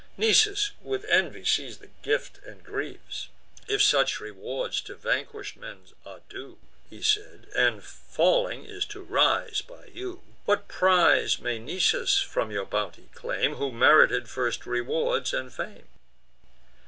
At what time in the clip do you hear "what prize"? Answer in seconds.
10.45-11.37